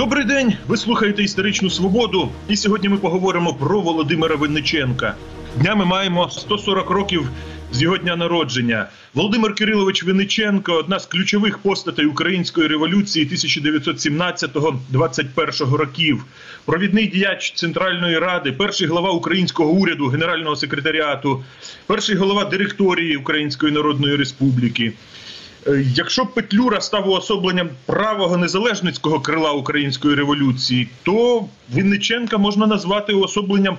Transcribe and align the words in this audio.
Добрий 0.00 0.24
день. 0.24 0.56
Ви 0.68 0.76
слухаєте 0.76 1.22
історичну 1.22 1.70
свободу. 1.70 2.28
І 2.48 2.56
сьогодні 2.56 2.88
ми 2.88 2.96
поговоримо 2.96 3.54
про 3.54 3.80
Володимира 3.80 4.36
Винниченка. 4.36 5.14
Днями 5.56 5.84
маємо 5.84 6.30
140 6.30 6.90
років 6.90 7.30
з 7.72 7.82
його 7.82 7.98
дня 7.98 8.16
народження. 8.16 8.88
Володимир 9.14 9.54
Кирилович 9.54 10.04
Винниченко 10.04 10.72
одна 10.72 10.98
з 10.98 11.06
ключових 11.06 11.58
постатей 11.58 12.06
української 12.06 12.68
революції 12.68 13.28
1917-21 13.28 15.74
років. 15.74 16.24
Провідний 16.64 17.06
діяч 17.06 17.52
Центральної 17.52 18.18
ради, 18.18 18.52
перший 18.52 18.86
глава 18.86 19.10
українського 19.10 19.70
уряду, 19.70 20.06
генерального 20.06 20.56
секретаріату, 20.56 21.44
перший 21.86 22.16
голова 22.16 22.44
директорії 22.44 23.16
Української 23.16 23.72
Народної 23.72 24.16
Республіки. 24.16 24.92
Е, 25.66 25.84
Якщо 25.94 26.26
Петлюра 26.26 26.80
став 26.80 27.08
уособленням 27.08 27.68
правого 27.86 28.36
незалежницького 28.36 29.20
крила 29.20 29.52
української 29.52 30.14
революції, 30.14 30.88
то 31.02 31.44
Винниченка 31.72 32.38
можна 32.38 32.66
назвати 32.66 33.12
уособленням 33.12 33.78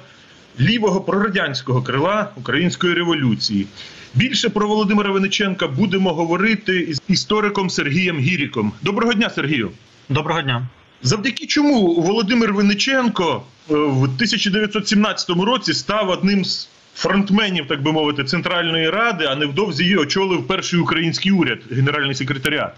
лівого 0.60 1.02
прорадянського 1.02 1.82
крила 1.82 2.30
української 2.36 2.94
революції. 2.94 3.68
Більше 4.16 4.50
про 4.50 4.68
Володимира 4.68 5.12
Винниченка 5.12 5.68
будемо 5.68 6.14
говорити 6.14 6.80
із 6.80 7.02
істориком 7.08 7.70
Сергієм 7.70 8.20
Гіріком. 8.20 8.72
Доброго 8.82 9.14
дня, 9.14 9.30
Сергію. 9.30 9.72
Доброго 10.10 10.42
дня. 10.42 10.68
Завдяки 11.04 11.46
чому 11.46 12.02
Володимир 12.02 12.54
Винниченко 12.54 13.44
е, 13.70 13.74
в 13.74 14.04
1917 14.04 15.30
році 15.30 15.74
став 15.74 16.10
одним 16.10 16.46
з 16.46 16.70
фронтменів, 16.96 17.68
так 17.68 17.82
би 17.82 17.92
мовити, 17.92 18.24
Центральної 18.24 18.90
Ради, 18.90 19.26
а 19.26 19.36
невдовзі 19.36 19.84
її 19.84 19.98
очолив 19.98 20.48
перший 20.48 20.80
український 20.80 21.32
уряд, 21.32 21.60
генеральний 21.72 22.16
секретаріат. 22.16 22.74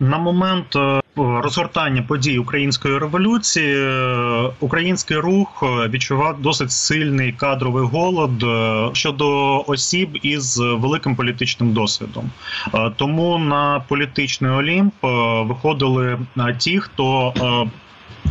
На 0.00 0.18
момент 0.18 0.76
е, 0.76 1.00
розгортання 1.16 2.02
подій 2.02 2.38
української 2.38 2.98
революції 2.98 3.76
е, 3.76 4.50
український 4.60 5.16
рух 5.16 5.62
е, 5.62 5.88
відчував 5.88 6.42
досить 6.42 6.72
сильний 6.72 7.32
кадровий 7.32 7.84
голод 7.84 8.44
щодо 8.96 9.60
осіб 9.66 10.18
із 10.22 10.58
великим 10.58 11.16
політичним 11.16 11.72
досвідом. 11.72 12.30
Тому 12.96 13.38
на 13.38 13.84
політичний 13.88 14.50
олімп 14.50 14.94
виходили 15.48 16.18
ті, 16.58 16.80
хто. 16.80 17.32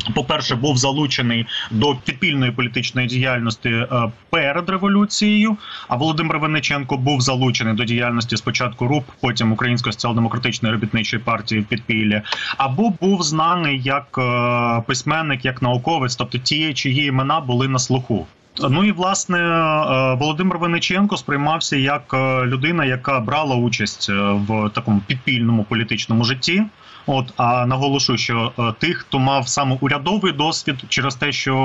Е, 0.10 0.12
По-перше, 0.14 0.56
був 0.56 0.78
залучений 0.78 1.46
до 1.72 1.96
підпільної 1.96 2.52
політичної 2.52 3.08
діяльності 3.08 3.70
е, 3.70 3.88
перед 4.30 4.70
революцією. 4.70 5.58
А 5.88 5.96
Володимир 5.96 6.40
Винниченко 6.40 6.98
був 6.98 7.22
залучений 7.22 7.74
до 7.74 7.84
діяльності 7.84 8.38
спочатку 8.38 8.88
РУП, 8.88 9.04
потім 9.22 9.52
Української 9.52 9.94
соціал-демократичної 9.94 10.74
робітничої 10.74 11.24
партії 11.24 11.62
в 11.62 11.66
підпіллі, 11.66 12.22
або 12.58 12.90
був 13.02 13.24
знаний 13.24 13.82
як 13.84 14.18
е, 14.18 14.84
письменник, 14.88 15.46
як 15.46 15.62
науковець, 15.62 16.16
тобто 16.16 16.38
ті, 16.38 16.74
чиї 16.74 17.08
імена 17.08 17.40
були 17.40 17.68
на 17.68 17.80
слуху. 17.80 18.28
Ну 18.70 18.84
і 18.84 18.92
власне 18.92 19.40
е, 19.40 20.14
Володимир 20.14 20.58
Винниченко 20.58 21.18
сприймався 21.18 21.76
як 21.76 22.14
людина, 22.46 22.86
яка 22.86 23.20
брала 23.20 23.56
участь 23.56 24.10
в 24.10 24.70
такому 24.70 25.02
підпільному 25.08 25.64
політичному 25.64 26.24
житті. 26.24 26.64
От 27.08 27.34
а 27.38 27.66
наголошую, 27.66 28.18
що 28.18 28.52
е, 28.60 28.74
тих, 28.80 28.98
хто 28.98 29.20
мав 29.20 29.48
саме 29.48 29.78
урядовий 29.82 30.32
досвід, 30.32 30.76
через 30.90 31.16
те, 31.16 31.32
що 31.32 31.56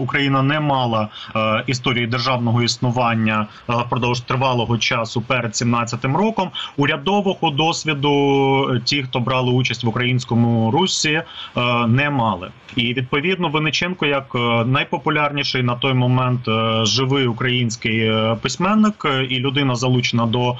Україна 0.00 0.42
не 0.42 0.60
мала 0.60 1.08
е, 1.36 1.64
історії 1.66 2.06
державного 2.06 2.62
існування 2.62 3.46
е, 3.70 3.72
впродовж 3.72 4.20
тривалого 4.20 4.78
часу 4.78 5.20
перед 5.20 5.52
17-м 5.52 6.16
роком, 6.16 6.50
урядового 6.76 7.50
досвіду 7.50 8.80
ті, 8.84 9.02
хто 9.02 9.20
брали 9.20 9.52
участь 9.52 9.84
в 9.84 9.88
українському 9.88 10.70
русі, 10.70 11.22
не 11.88 12.10
мали. 12.10 12.50
І 12.76 12.94
відповідно 12.94 13.48
Винниченко, 13.48 14.06
як 14.06 14.34
найпопулярніший 14.66 15.62
на 15.62 15.74
той 15.74 15.94
момент 15.94 16.40
живий 16.82 17.26
український 17.26 18.12
письменник 18.42 19.06
і 19.28 19.38
людина 19.38 19.74
залучена 19.74 20.26
до 20.26 20.56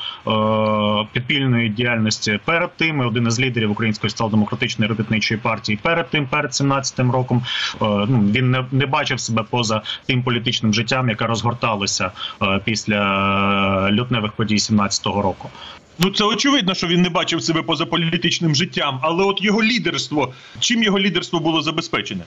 підпільної 1.12 1.68
діяльності 1.68 2.40
перед 2.44 2.76
тим, 2.76 3.02
і 3.02 3.04
один 3.04 3.26
із 3.26 3.40
лідерів 3.40 3.70
української 3.70 4.05
соціал-демократичної 4.10 4.88
робітничої 4.88 5.40
партії 5.40 5.78
перед 5.82 6.10
тим, 6.10 6.26
перед 6.26 6.50
17-м 6.50 7.10
роком. 7.10 7.42
Е, 7.74 7.76
ну 7.80 8.30
він 8.34 8.50
не, 8.50 8.64
не 8.72 8.86
бачив 8.86 9.20
себе 9.20 9.42
поза 9.50 9.82
тим 10.06 10.22
політичним 10.22 10.74
життям, 10.74 11.08
яке 11.08 11.26
розгорталося 11.26 12.10
е, 12.42 12.60
після 12.64 13.88
е, 13.88 13.92
лютневих 13.92 14.32
подій 14.32 14.56
17-го 14.56 15.22
року. 15.22 15.50
Ну 15.98 16.10
це 16.10 16.24
очевидно, 16.24 16.74
що 16.74 16.86
він 16.86 17.02
не 17.02 17.08
бачив 17.08 17.42
себе 17.42 17.62
поза 17.62 17.86
політичним 17.86 18.54
життям, 18.54 18.98
але 19.02 19.24
от 19.24 19.42
його 19.42 19.62
лідерство, 19.62 20.32
чим 20.60 20.82
його 20.82 20.98
лідерство 20.98 21.40
було 21.40 21.62
забезпечене? 21.62 22.24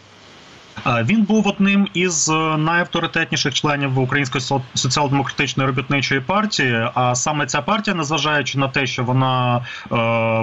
Він 0.86 1.24
був 1.24 1.48
одним 1.48 1.88
із 1.94 2.30
е, 2.30 2.58
найавторитетніших 2.58 3.54
членів 3.54 4.00
Української 4.00 4.44
соціал-демократичної 4.74 5.68
робітничої 5.68 6.22
партії. 6.22 6.90
А 6.94 7.16
саме 7.16 7.46
ця 7.46 7.62
партія, 7.62 7.96
незважаючи 7.96 8.58
на 8.60 8.68
те, 8.68 8.86
що 8.86 9.04
вона 9.04 9.58
е, 9.58 9.62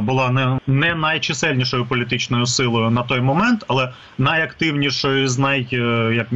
була 0.00 0.30
не, 0.30 0.58
не 0.66 0.94
найчисельнішою 0.94 1.86
політичною 1.86 2.46
силою 2.46 2.90
на 2.90 3.02
той 3.02 3.20
момент, 3.20 3.64
але 3.68 3.92
найактивнішою 4.18 5.28
з 5.28 5.38
най 5.38 5.68
е, 5.72 6.26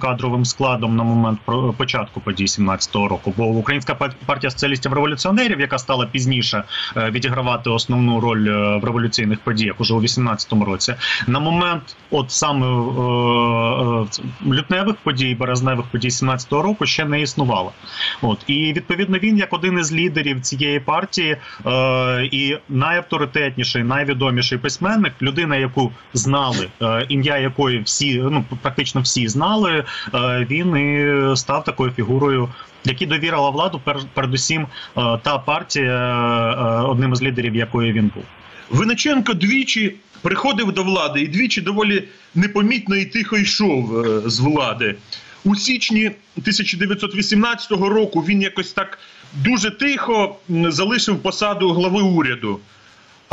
кадровим 0.00 0.44
складом 0.44 0.96
на 0.96 1.02
момент 1.02 1.38
початку 1.76 2.20
подій 2.20 2.44
17-го 2.44 3.08
року. 3.08 3.34
Бо 3.36 3.44
Українська 3.44 3.94
пар- 3.94 4.14
партія 4.26 4.50
соціалістів 4.50 4.92
революціонерів, 4.92 5.60
яка 5.60 5.78
стала 5.78 6.06
пізніше 6.06 6.62
відігравати 6.96 7.70
основну 7.70 8.20
роль 8.20 8.50
в 8.80 8.84
революційних 8.84 9.40
подіях 9.40 9.80
уже 9.80 9.94
у 9.94 10.00
18-му 10.00 10.64
році, 10.64 10.94
на 11.26 11.40
момент, 11.40 11.96
от 12.10 12.30
саме 12.30 12.66
лютневих 14.46 14.96
подій, 14.96 15.34
березневих 15.34 15.86
подій 15.86 16.08
17-го 16.08 16.62
року 16.62 16.86
ще 16.86 17.04
не 17.04 17.20
існувало. 17.20 17.72
От 18.22 18.38
і 18.46 18.72
відповідно 18.72 19.18
він, 19.18 19.38
як 19.38 19.52
один 19.52 19.78
із 19.78 19.92
лідерів 19.92 20.40
цієї 20.40 20.80
партії, 20.80 21.36
е, 21.66 22.28
і 22.32 22.58
найавторитетніший, 22.68 23.82
найвідоміший 23.84 24.58
письменник, 24.58 25.12
людина, 25.22 25.56
яку 25.56 25.92
знали, 26.14 26.68
е, 26.82 27.06
ім'я 27.08 27.38
якої 27.38 27.78
всі 27.78 28.22
ну 28.30 28.44
практично 28.62 29.00
всі 29.00 29.28
знали, 29.28 29.84
е, 30.14 30.46
він 30.50 30.76
і 30.76 31.36
став 31.36 31.64
такою 31.64 31.90
фігурою. 31.92 32.48
Які 32.84 33.06
довірила 33.06 33.50
владу, 33.50 33.80
пер, 33.84 33.96
передусім, 34.14 34.62
е, 34.62 34.66
та 35.22 35.38
партія, 35.38 35.92
е, 35.92 36.86
одним 36.86 37.12
із 37.12 37.22
лідерів 37.22 37.56
якої 37.56 37.92
він 37.92 38.10
був. 38.14 38.24
Винниченко 38.70 39.34
двічі 39.34 39.94
приходив 40.22 40.72
до 40.72 40.82
влади 40.82 41.20
і 41.20 41.28
двічі 41.28 41.60
доволі 41.60 42.08
непомітно 42.34 42.96
і 42.96 43.04
тихо 43.04 43.36
йшов 43.38 43.98
е, 43.98 44.30
з 44.30 44.40
влади. 44.40 44.94
У 45.44 45.56
січні 45.56 46.06
1918 46.06 47.70
року 47.70 48.24
він 48.28 48.42
якось 48.42 48.72
так 48.72 48.98
дуже 49.32 49.70
тихо 49.70 50.36
залишив 50.48 51.18
посаду 51.18 51.72
глави 51.72 52.02
уряду. 52.02 52.60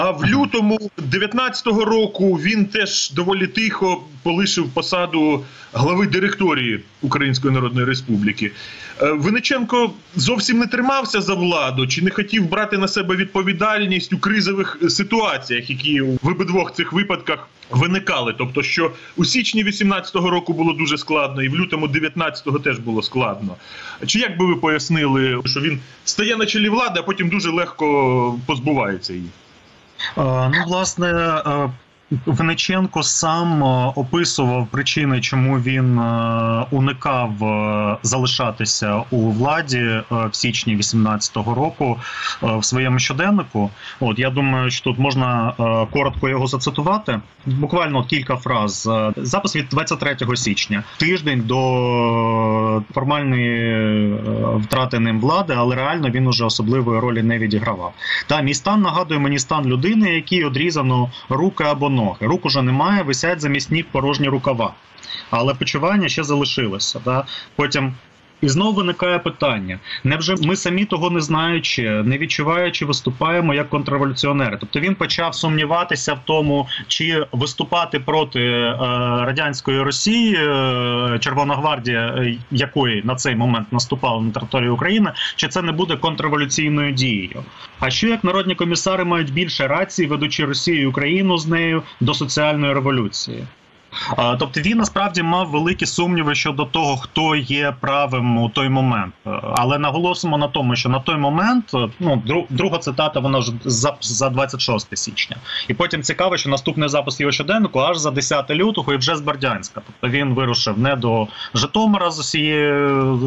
А 0.02 0.12
в 0.12 0.26
лютому 0.26 0.80
19-го 0.98 1.86
року 1.86 2.34
він 2.34 2.66
теж 2.66 3.12
доволі 3.12 3.48
тихо 3.48 4.04
полишив 4.24 4.70
посаду 4.70 5.44
глави 5.74 6.08
директорії 6.08 6.80
Української 7.02 7.54
Народної 7.54 7.86
Республіки. 7.86 8.52
Е, 9.02 9.12
Винниченко 9.12 9.92
зовсім 10.16 10.60
не 10.60 10.68
тримався 10.68 11.22
за 11.22 11.34
владу 11.34 11.88
чи 11.88 12.02
не 12.02 12.12
хотів 12.12 12.50
брати 12.50 12.78
на 12.78 12.88
себе 12.88 13.16
відповідальність 13.16 14.14
у 14.14 14.18
кризових 14.18 14.78
ситуаціях, 14.90 15.70
які 15.70 16.02
в 16.02 16.28
обидвох 16.28 16.74
цих 16.74 16.94
випадках 16.94 17.48
виникали. 17.70 18.36
Тобто, 18.38 18.64
що 18.64 18.92
у 19.18 19.26
січні 19.26 19.66
18-го 19.66 20.30
року 20.30 20.54
було 20.54 20.74
дуже 20.74 20.98
складно, 20.98 21.44
і 21.44 21.50
в 21.50 21.56
лютому 21.56 21.88
19-го 21.88 22.60
теж 22.60 22.80
було 22.80 23.02
складно. 23.02 23.56
Чи 24.06 24.20
як 24.20 24.38
би 24.38 24.46
ви 24.46 24.56
пояснили, 24.56 25.42
що 25.46 25.62
він 25.62 25.80
стає 26.06 26.36
на 26.36 26.46
чолі 26.46 26.70
влади, 26.70 27.00
а 27.00 27.04
потім 27.04 27.30
дуже 27.30 27.50
легко 27.50 28.40
позбувається 28.46 29.13
її? 29.13 29.30
Е, 30.18 30.22
Ну, 30.50 30.63
власне, 30.68 31.10
е, 31.10 31.69
Вениченко 32.26 33.04
сам 33.04 33.64
е, 33.64 33.94
описував 33.96 34.68
причини, 34.68 35.22
чому 35.22 35.60
він 35.60 36.00
е, 36.00 36.66
уникав 36.72 37.44
е, 37.44 37.98
залишатися 38.04 39.04
у 39.12 39.32
владі 39.32 40.02
в 40.12 40.30
січні 40.32 40.78
18-го 40.78 41.56
року 41.56 41.98
в 42.42 42.66
своєму 42.66 43.00
щоденнику. 43.00 43.70
От 44.00 44.20
я 44.20 44.30
думаю, 44.30 44.72
що 44.72 44.84
тут 44.84 45.00
можна 45.00 45.54
коротко 45.92 46.30
його 46.30 46.48
зацитувати. 46.48 47.20
Буквально 47.46 48.04
кілька 48.04 48.36
фраз. 48.36 48.90
Запис 49.18 49.56
від 49.56 49.66
23 49.70 50.18
січня, 50.36 50.84
тиждень 50.98 51.42
до 51.46 52.82
формальної 52.94 54.14
втрати 54.56 55.00
ним 55.00 55.20
влади, 55.20 55.54
але 55.58 55.76
реально 55.76 56.10
він 56.10 56.28
уже 56.28 56.46
особливої 56.46 57.00
ролі 57.00 57.24
не 57.24 57.40
відігравав. 57.40 57.94
Та 58.28 58.42
мій 58.42 58.54
стан 58.54 58.82
нагадує 58.82 59.20
мені 59.20 59.40
стан 59.40 59.66
людини, 59.66 60.16
якій 60.16 60.44
одрізано 60.44 61.12
руки 61.30 61.64
або 61.64 61.90
ноги. 61.90 61.99
Рук 62.19 62.46
уже 62.46 62.62
немає, 62.62 63.04
висять 63.04 63.42
замість 63.42 63.72
ніг 63.72 63.86
порожні 63.92 64.28
рукава. 64.28 64.74
Але 65.30 65.54
почування 65.54 66.10
ще 66.10 66.24
залишилося. 66.24 67.01
Да? 67.06 67.25
Потім 67.56 67.94
І 68.41 68.50
знову 68.50 68.74
виникає 68.74 69.19
питання: 69.19 69.80
невже 70.03 70.36
ми 70.44 70.56
самі 70.56 70.86
того 70.86 71.09
не 71.09 71.21
знаючи, 71.21 71.83
не 71.83 72.18
відчуваючи, 72.18 72.86
виступаємо 72.86 73.53
як 73.53 73.69
контрреволюціонери? 73.69 74.57
Тобто 74.59 74.80
він 74.80 74.95
почав 74.95 75.36
сумніватися 75.36 76.13
в 76.13 76.19
тому, 76.25 76.68
чи 76.88 77.25
виступати 77.31 78.00
проти 78.00 78.41
е, 78.41 78.75
радянської 79.25 79.81
Росії, 79.81 80.36
е, 80.36 81.18
Червона 81.19 81.56
гвардія, 81.56 82.07
е, 82.07 82.38
якої 82.51 83.01
на 83.06 83.15
цей 83.15 83.36
момент 83.36 83.74
наступала 83.74 84.21
на 84.21 84.31
територію 84.31 84.74
України, 84.74 85.12
чи 85.36 85.47
це 85.47 85.62
не 85.62 85.71
буде 85.71 85.95
контрреволюційною 85.95 86.91
дією? 86.91 87.44
А 87.80 87.89
що 87.89 88.07
як 88.07 88.24
народні 88.24 88.56
комісари 88.56 89.03
мають 89.03 89.33
більше 89.33 89.68
рації, 89.68 90.07
ведучи 90.07 90.45
Росію 90.45 90.81
і 90.81 90.86
Україну 90.86 91.38
з 91.38 91.47
нею 91.47 91.83
до 92.00 92.13
соціальної 92.13 92.74
революції? 92.74 93.44
А, 94.18 94.36
Тобто 94.36 94.62
він 94.62 94.77
насправді 94.77 95.24
мав 95.24 95.50
великі 95.50 95.86
сумніви 95.86 96.36
щодо 96.36 96.65
того, 96.65 96.97
хто 96.97 97.36
є 97.36 97.74
правим 97.80 98.38
у 98.38 98.50
той 98.50 98.69
момент. 98.69 99.13
Е, 99.27 99.30
Але 99.56 99.77
наголосимо 99.77 100.38
на 100.38 100.47
тому, 100.47 100.75
що 100.75 100.89
на 100.89 101.00
той 101.00 101.18
момент 101.18 101.71
е, 101.74 101.89
ну 102.00 102.24
друга 102.50 102.77
цитата, 102.77 103.19
вона 103.19 103.41
ж 103.41 103.51
за, 103.63 103.94
за 104.01 104.30
26 104.30 104.97
січня. 104.97 105.38
І 105.68 105.74
потім 105.74 106.03
цікаво, 106.03 106.38
що 106.38 106.50
наступний 106.50 106.89
запис 106.89 107.19
його 107.19 107.31
щоденнику 107.31 107.80
аж 107.80 107.97
за 107.97 108.12
10 108.12 108.50
лютого 108.50 108.94
і 108.94 108.97
вже 108.97 109.15
з 109.15 109.21
Бердянська. 109.21 109.81
Тобто 109.86 110.18
він 110.18 110.33
вирушив 110.33 110.80
не 110.80 110.95
до 110.95 111.27
Житомира 111.53 112.12
з 112.12 112.19
усією 112.19 113.19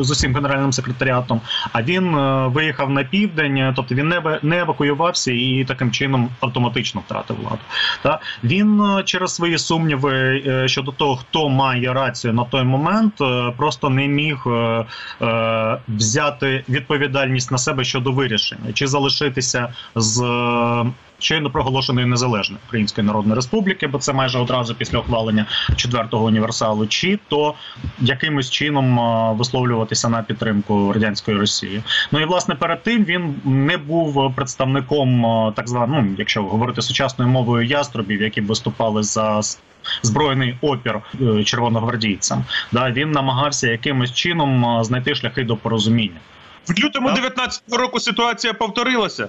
з 0.00 0.10
усім 0.10 0.34
генеральним 0.34 0.72
секретаріатом, 0.72 1.40
а 1.72 1.82
він 1.82 2.14
е, 2.14 2.46
виїхав 2.46 2.90
на 2.90 3.04
південь, 3.04 3.72
тобто 3.76 3.94
він 3.94 4.08
не, 4.08 4.38
не 4.42 4.58
евакуювався 4.58 5.32
і 5.32 5.64
таким 5.68 5.90
чином 5.90 6.28
автоматично 6.40 7.02
втратив 7.06 7.36
владу. 7.36 7.58
Та 8.02 8.20
він 8.44 8.80
е, 8.80 9.02
через 9.02 9.34
свої 9.34 9.58
сумніви 9.58 10.03
е, 10.08 10.68
щодо 10.68 10.92
того, 10.92 11.16
хто 11.16 11.48
має 11.48 11.92
рацію 11.92 12.32
на 12.32 12.44
той 12.44 12.64
момент, 12.64 13.20
е, 13.20 13.52
просто 13.56 13.90
не 13.90 14.08
міг 14.08 14.44
е, 14.46 14.84
взяти 15.88 16.64
відповідальність 16.68 17.50
на 17.50 17.58
себе 17.58 17.84
щодо 17.84 18.12
вирішення, 18.12 18.72
чи 18.72 18.86
залишитися 18.86 19.74
з. 19.94 20.24
Щойно 21.24 21.50
проголошеної 21.50 22.06
незалежної 22.06 22.60
Української 22.66 23.06
Народної 23.06 23.36
Республіки, 23.36 23.86
бо 23.86 23.98
це 23.98 24.12
майже 24.12 24.38
одразу 24.38 24.74
після 24.74 24.98
ухвалення 24.98 25.46
четвертого 25.76 26.24
універсалу, 26.24 26.86
чи 26.86 27.18
то 27.28 27.54
якимось 28.00 28.50
чином 28.50 29.00
е, 29.00 29.32
висловлюватися 29.32 30.08
на 30.08 30.22
підтримку 30.22 30.92
радянської 30.92 31.36
Росії. 31.36 31.82
Ну 32.12 32.20
і 32.20 32.24
власне 32.24 32.54
перед 32.54 32.82
тим 32.82 33.04
він 33.04 33.34
не 33.44 33.76
був 33.76 34.34
представником 34.36 35.26
е, 35.26 35.52
так 35.56 35.68
званого, 35.68 36.02
ну 36.02 36.14
якщо 36.18 36.42
говорити 36.42 36.82
сучасною 36.82 37.30
мовою 37.30 37.66
яструбів, 37.66 38.22
які 38.22 38.40
б 38.40 38.46
виступали 38.46 39.02
за 39.02 39.40
збройний 40.02 40.56
опір 40.60 41.00
е, 41.20 41.44
червоногвардійцям. 41.44 42.44
Да, 42.72 42.90
він 42.90 43.10
намагався 43.10 43.70
якимось 43.70 44.12
чином 44.12 44.84
знайти 44.84 45.14
шляхи 45.14 45.44
до 45.44 45.56
порозуміння. 45.56 46.20
В 46.68 46.84
лютому 46.84 47.08
Так. 47.08 47.38
19-го 47.38 47.76
року 47.76 48.00
ситуація 48.00 48.52
повторилася. 48.52 49.28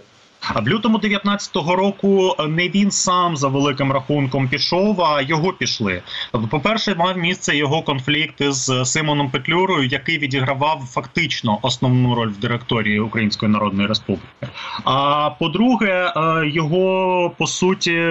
В 0.53 0.67
лютому 0.67 0.97
19-го 0.97 1.75
року 1.75 2.35
не 2.47 2.69
він 2.69 2.91
сам 2.91 3.37
за 3.37 3.47
великим 3.47 3.91
рахунком 3.91 4.47
пішов, 4.47 5.01
а 5.01 5.21
його 5.21 5.53
пішли. 5.53 6.01
Тобто, 6.31 6.47
по-перше, 6.47 6.95
мав 6.95 7.17
місце 7.17 7.57
його 7.57 7.81
конфлікт 7.81 8.41
із 8.41 8.71
Симоном 8.83 9.29
Петлюрою, 9.29 9.87
який 9.87 10.17
відігравав 10.17 10.81
фактично 10.91 11.59
основну 11.61 12.15
роль 12.15 12.29
в 12.29 12.37
директорії 12.37 12.99
Української 12.99 13.51
Народної 13.51 13.87
Республіки. 13.87 14.47
А 14.83 15.29
по-друге, 15.29 16.13
е, 16.15 16.47
його 16.47 17.31
по 17.37 17.47
суті, 17.47 18.03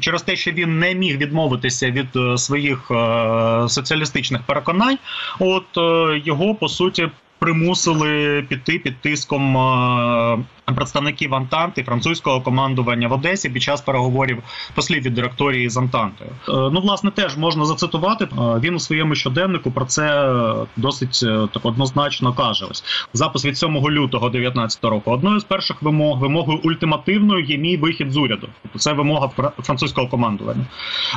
через 0.00 0.22
те, 0.22 0.36
що 0.36 0.50
він 0.50 0.78
не 0.78 0.94
міг 0.94 1.16
відмовитися 1.16 1.90
від 1.90 2.16
е, 2.16 2.38
своїх 2.38 2.90
е, 2.90 3.68
соціалістичних 3.68 4.42
переконань, 4.42 4.98
от 5.38 5.78
е, 5.78 6.20
його 6.24 6.54
по 6.54 6.68
суті. 6.68 7.08
Примусили 7.40 8.42
піти 8.48 8.78
під 8.78 9.00
тиском 9.00 9.56
е, 9.56 10.38
представників 10.74 11.34
Антанти 11.34 11.82
французького 11.82 12.40
командування 12.40 13.08
в 13.08 13.12
Одесі 13.12 13.48
під 13.50 13.62
час 13.62 13.80
переговорів 13.80 14.42
послів 14.74 15.02
від 15.02 15.14
директорії 15.14 15.68
з 15.68 15.76
Антантою. 15.76 16.30
Е, 16.30 16.52
Ну, 16.72 16.80
власне, 16.80 17.10
теж 17.10 17.36
можна 17.36 17.64
зацитувати. 17.64 18.24
Е, 18.24 18.28
Він 18.60 18.74
у 18.74 18.78
своєму 18.78 19.14
щоденнику 19.14 19.70
про 19.70 19.84
це 19.84 20.34
досить 20.76 21.20
так 21.52 21.66
однозначно 21.66 22.32
каже. 22.32 22.66
Ось 22.70 22.84
запис 23.12 23.44
від 23.44 23.58
7 23.58 23.90
лютого 23.90 24.30
19 24.30 24.84
року. 24.84 25.10
Одною 25.10 25.40
з 25.40 25.44
перших 25.44 25.82
вимог 25.82 26.18
вимогою 26.18 26.58
ультимативною 26.64 27.44
є 27.44 27.58
мій 27.58 27.76
вихід 27.76 28.12
з 28.12 28.16
уряду. 28.16 28.48
Тобто 28.62 28.78
це 28.78 28.92
вимога 28.92 29.30
фра- 29.36 29.52
французького 29.62 30.06
командування. 30.08 30.64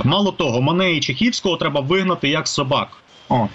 Мало 0.04 0.32
того, 0.32 0.62
мене 0.62 0.92
і 0.94 1.00
Чехівського 1.00 1.58
треба 1.58 1.82
вигнати 1.82 2.30
як 2.30 2.48
собак. 2.48 2.88
О, 3.30 3.48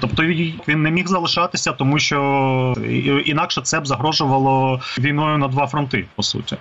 тобто 0.00 0.22
він 0.68 0.82
не 0.82 0.90
міг 0.90 1.06
залишатися, 1.06 1.72
тому 1.72 1.98
що 1.98 2.74
інакше 3.24 3.60
це 3.60 3.80
б 3.80 3.86
загрожувало 3.86 4.80
війною 4.98 5.38
на 5.38 5.48
два 5.48 5.66
фронти, 5.66 6.04
по 6.16 6.22
суті. 6.22 6.56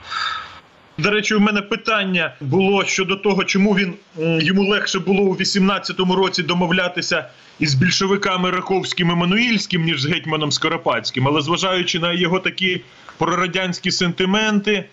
До 0.97 1.11
речі, 1.11 1.35
у 1.35 1.39
мене 1.39 1.61
питання 1.61 2.33
було 2.41 2.85
щодо 2.85 3.15
того, 3.15 3.43
чому 3.43 3.73
він 3.73 3.93
йому 4.17 4.63
легше 4.63 4.99
було 4.99 5.21
у 5.21 5.35
18-му 5.35 6.15
році 6.15 6.43
домовлятися 6.43 7.25
із 7.59 7.75
більшовиками 7.75 8.51
Раховським 8.51 9.11
і 9.11 9.15
Мануїльським, 9.15 9.83
ніж 9.83 10.01
з 10.01 10.05
гетьманом 10.05 10.51
Скоропадським. 10.51 11.27
Але 11.27 11.41
зважаючи 11.41 11.99
на 11.99 12.13
його 12.13 12.39
такі 12.39 12.81
прорадянські 13.17 13.91
сентименти, 13.91 14.85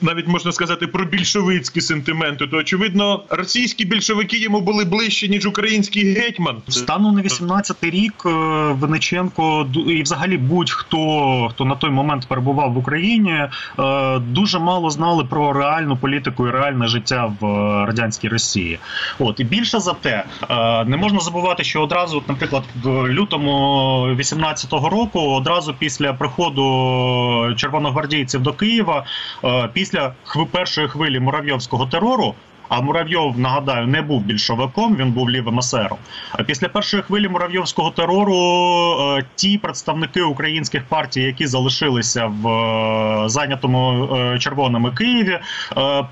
навіть 0.00 0.28
можна 0.28 0.52
сказати 0.52 0.86
про 0.86 1.04
більшовицькі 1.04 1.80
сентименти, 1.80 2.46
то 2.46 2.56
очевидно, 2.56 3.22
російські 3.30 3.84
більшовики 3.84 4.38
йому 4.38 4.60
були 4.60 4.84
ближче, 4.84 5.28
ніж 5.28 5.46
український 5.46 6.14
гетьман. 6.14 6.56
Станом 6.68 7.14
на 7.14 7.22
18-й 7.22 7.90
рік 7.90 8.14
е, 8.26 8.28
ду- 9.64 9.90
і 9.90 10.02
взагалі 10.02 10.36
будь-хто, 10.36 11.48
хто 11.50 11.64
на 11.64 11.74
той 11.74 11.90
момент 11.90 12.26
перебував 12.28 12.72
в 12.72 12.78
Україні, 12.78 13.30
е, 13.30 14.18
дуже 14.18 14.58
мало 14.58 14.90
знали 14.90 15.24
про 15.24 15.52
реальну 15.52 15.96
політику 15.96 16.48
і 16.48 16.50
реальне 16.50 16.86
життя 16.88 17.32
в 17.40 17.46
е, 17.46 17.86
радянській 17.86 18.28
Росії. 18.28 18.78
От 19.18 19.40
і 19.40 19.44
більше 19.44 19.80
за 19.80 19.92
те, 19.92 20.24
не 20.86 20.96
можна 20.96 21.20
забувати, 21.20 21.64
що 21.64 21.82
одразу, 21.82 22.22
наприклад, 22.28 22.62
в 22.82 23.08
лютому 23.08 23.50
18-го 24.18 24.88
року, 24.88 25.20
одразу 25.20 25.74
після 25.78 26.12
приходу 26.12 27.54
червоногвардійців 27.56 28.40
до 28.40 28.52
Києва, 28.52 29.04
після 29.78 30.12
першої 30.50 30.88
хвилі 30.88 31.20
муравйовського 31.20 31.86
терору. 31.86 32.34
А 32.68 32.80
Муравйов, 32.80 33.38
нагадаю, 33.38 33.86
не 33.86 34.02
був 34.02 34.22
більшовиком, 34.22 34.96
він 34.96 35.12
був 35.12 35.30
лівим 35.30 35.58
есером. 35.58 35.98
А 36.32 36.42
після 36.42 36.68
першої 36.68 37.02
хвилі 37.02 37.28
муравйовського 37.28 37.90
терору 37.90 38.36
е, 38.36 39.24
ті 39.34 39.58
представники 39.58 40.22
українських 40.22 40.84
партій, 40.84 41.22
які 41.22 41.46
залишилися 41.46 42.26
в 42.26 42.48
е, 42.48 43.28
зайнятому 43.28 44.08
е, 44.14 44.38
червоними 44.38 44.90
Києві, 44.90 45.38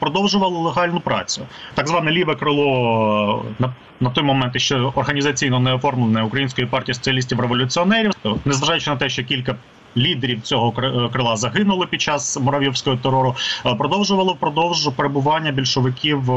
продовжували 0.00 0.58
легальну 0.58 1.00
працю. 1.00 1.42
Так 1.74 1.88
зване 1.88 2.10
ліве 2.10 2.34
крило 2.34 3.44
на. 3.58 3.74
На 4.00 4.10
той 4.10 4.24
момент 4.24 4.60
ще 4.60 4.76
організаційно 4.76 5.60
не 5.60 5.74
оформлене 5.74 6.22
Української 6.22 6.66
партії 6.66 6.94
соціалістів 6.94 7.40
революціонерів, 7.40 8.12
незважаючи 8.44 8.90
на 8.90 8.96
те, 8.96 9.08
що 9.08 9.24
кілька 9.24 9.56
лідерів 9.96 10.42
цього 10.42 10.70
кри- 10.70 11.10
крила 11.12 11.36
загинули 11.36 11.86
під 11.86 12.00
час 12.00 12.40
муравйовського 12.40 12.96
терору, 12.96 13.34
е, 13.66 13.74
продовжувало 13.74 14.32
впродовж 14.32 14.90
перебування 14.96 15.50
більшовиків 15.52 16.30
е, 16.30 16.34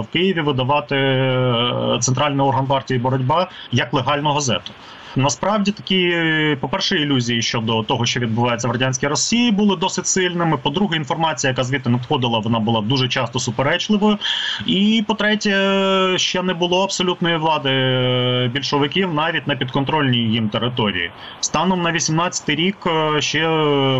в 0.00 0.06
Києві 0.12 0.40
видавати 0.40 0.96
е, 0.96 1.98
центральний 2.00 2.46
орган 2.46 2.66
партії 2.66 3.00
боротьба 3.00 3.50
як 3.72 3.92
легальну 3.94 4.32
газету. 4.32 4.72
Насправді 5.16 5.72
такі, 5.72 6.16
по-перше, 6.60 6.96
ілюзії 6.96 7.42
щодо 7.42 7.82
того, 7.82 8.06
що 8.06 8.20
відбувається 8.20 8.68
в 8.68 8.70
радянській 8.70 9.06
Росії, 9.06 9.52
були 9.52 9.76
досить 9.76 10.06
сильними. 10.06 10.56
По-друге, 10.56 10.96
інформація, 10.96 11.50
яка 11.50 11.64
звідти 11.64 11.90
надходила, 11.90 12.38
вона 12.38 12.58
була 12.58 12.80
дуже 12.80 13.08
часто 13.08 13.38
суперечливою. 13.38 14.18
І 14.66 15.04
по-третє, 15.08 16.14
ще 16.16 16.42
не 16.42 16.54
було 16.54 16.84
абсолютної 16.84 17.36
влади 17.36 17.70
е, 17.70 18.50
більшовиків 18.54 19.14
навіть 19.14 19.46
на 19.46 19.56
підконтрольній 19.56 20.32
їм 20.32 20.48
території. 20.48 21.10
Станом 21.40 21.82
на 21.82 21.92
18-й 21.92 22.54
рік 22.54 22.76
е, 22.86 23.20
ще 23.22 23.48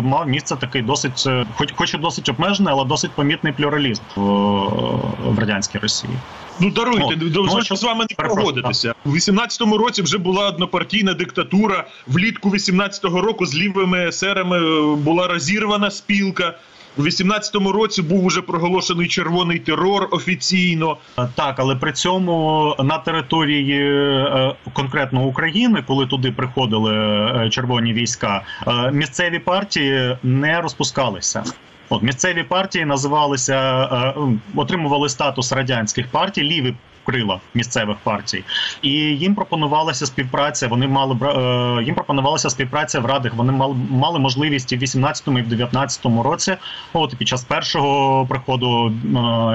мав 0.01 0.27
місце 0.27 0.55
такий 0.55 0.81
досить, 0.81 1.23
е, 1.27 1.45
хоч 1.55 1.73
хоч 1.75 1.93
і 1.93 1.97
досить 1.97 2.29
обмежений, 2.29 2.73
але 2.73 2.85
досить 2.85 3.11
помітний 3.11 3.53
плюралізм 3.53 4.03
в, 4.15 4.21
в 5.25 5.39
радянській 5.39 5.77
Росії. 5.77 6.13
Ну 6.59 6.69
даруйте, 6.71 7.15
дозвольте 7.15 7.55
Ну, 7.55 7.63
що- 7.63 7.75
з 7.75 7.83
вами 7.83 8.05
не 8.09 8.27
погодитися. 8.27 8.93
У 9.05 9.09
18-му 9.09 9.77
році 9.77 10.01
вже 10.01 10.17
була 10.17 10.47
однопартійна 10.47 11.13
диктатура. 11.13 11.87
Влітку 12.07 12.49
18-го 12.49 13.21
року 13.21 13.45
з 13.45 13.55
лівими 13.55 14.07
есерами 14.07 14.57
е, 14.57 14.95
була 14.95 15.27
розірвана 15.27 15.91
спілка. 15.91 16.57
У 16.97 17.01
18-му 17.01 17.71
році 17.71 18.01
був 18.01 18.25
уже 18.25 18.41
проголошений 18.41 19.07
червоний 19.07 19.59
терор 19.59 20.07
офіційно. 20.11 20.97
Е, 21.19 21.27
Так, 21.35 21.55
але 21.59 21.75
при 21.75 21.91
цьому 21.93 22.75
на 22.79 22.97
території 22.97 23.79
е, 23.81 24.55
конкретно 24.73 25.23
України, 25.25 25.83
коли 25.87 26.07
туди 26.07 26.31
приходили 26.31 26.93
е, 27.45 27.49
червоні 27.49 27.93
війська, 27.93 28.41
е, 28.67 28.91
місцеві 28.91 29.39
партії 29.39 30.17
не 30.23 30.61
розпускалися. 30.61 31.43
От 31.89 32.03
місцеві 32.03 32.43
партії 32.43 32.85
називалися, 32.85 33.83
е, 33.83 34.13
отримували 34.55 35.09
статус 35.09 35.51
радянських 35.51 36.07
партій, 36.07 36.43
ліві 36.43 36.73
крила 37.05 37.39
місцевих 37.53 37.97
партій, 38.03 38.43
і 38.81 38.89
їм 38.91 39.35
пропонувалася 39.35 40.05
співпраця. 40.05 40.67
Вони 40.67 40.87
мали 40.87 41.15
е, 41.21 41.83
їм 41.83 41.95
пропонувалася 41.95 42.49
співпраця 42.49 42.99
в 42.99 43.05
радах. 43.05 43.33
Вони 43.33 43.51
мали 43.51 43.75
мали 43.89 44.19
можливість 44.19 44.71
і 44.71 44.77
в 44.77 44.81
18-му, 44.81 45.39
і 45.39 45.41
в 45.41 45.47
19-му 45.47 46.23
році. 46.23 46.57
От 46.93 47.15
під 47.15 47.27
час 47.27 47.43
першого 47.43 48.25
приходу 48.25 48.93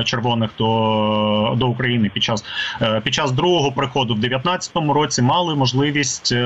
е, 0.00 0.04
червоних 0.04 0.50
до, 0.58 1.54
до 1.56 1.68
України, 1.68 2.10
під 2.14 2.22
час 2.22 2.44
е, 2.82 3.00
під 3.00 3.14
час 3.14 3.32
другого 3.32 3.72
приходу 3.72 4.14
в 4.14 4.18
19-му 4.18 4.92
році 4.92 5.22
мали 5.22 5.54
можливість 5.54 6.32
е, 6.32 6.44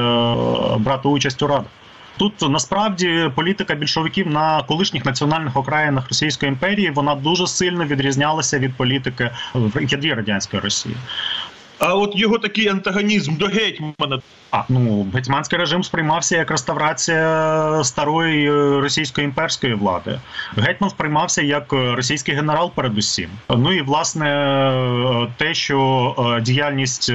брати 0.78 1.08
участь 1.08 1.42
у 1.42 1.46
радах. 1.46 1.70
Тут 2.16 2.50
насправді 2.50 3.30
політика 3.34 3.74
більшовиків 3.74 4.30
на 4.30 4.62
колишніх 4.62 5.04
національних 5.04 5.56
окраїнах 5.56 6.08
Російської 6.08 6.48
імперії 6.48 6.90
вона 6.90 7.14
дуже 7.14 7.46
сильно 7.46 7.84
відрізнялася 7.84 8.58
від 8.58 8.74
політики 8.76 9.30
в 9.54 9.82
ядрі 9.82 10.14
радянської 10.14 10.62
Росії. 10.62 10.96
А 11.78 11.94
от 11.94 12.16
його 12.16 12.38
такий 12.38 12.68
антагонізм 12.68 13.36
до 13.36 13.46
гетьмана. 13.46 14.20
А 14.50 14.62
ну 14.68 15.06
гетьманський 15.14 15.58
режим 15.58 15.84
сприймався 15.84 16.36
як 16.36 16.50
реставрація 16.50 17.80
старої 17.84 18.50
е, 18.50 18.80
російської 18.80 19.24
імперської 19.24 19.74
влади. 19.74 20.20
Гетьман 20.56 20.90
сприймався 20.90 21.42
як 21.42 21.72
е, 21.72 21.94
російський 21.94 22.34
генерал, 22.34 22.72
передусім. 22.74 23.30
Ну 23.48 23.72
і 23.72 23.82
власне 23.82 24.28
е, 24.30 25.28
те, 25.36 25.54
що 25.54 26.40
діяльність. 26.42 27.12